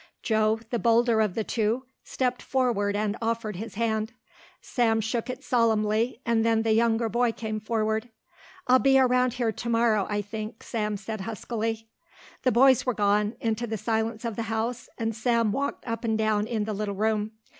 [0.23, 4.13] Joe, the bolder of the two, stepped forward and offered his hand.
[4.59, 8.09] Sam shook it solemnly and then the younger boy came forward.
[8.65, 11.87] "I'll be around here to morrow I think," Sam said huskily.
[12.41, 16.17] The boys were gone, into the silence of the house, and Sam walked up and
[16.17, 17.33] down in the little room.